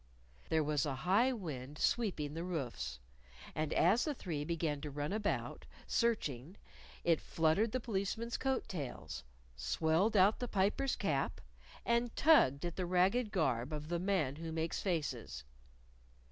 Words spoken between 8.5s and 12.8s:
tails, swelled out the Piper's cap, and tugged at